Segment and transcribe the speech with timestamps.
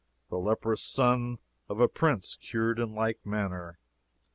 [0.31, 1.37] The leprous son
[1.69, 3.77] of a Prince cured in like manner.